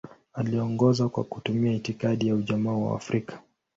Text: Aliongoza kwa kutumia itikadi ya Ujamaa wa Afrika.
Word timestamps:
Aliongoza 0.33 1.09
kwa 1.09 1.23
kutumia 1.23 1.73
itikadi 1.73 2.27
ya 2.27 2.35
Ujamaa 2.35 2.71
wa 2.73 2.95
Afrika. 2.95 3.39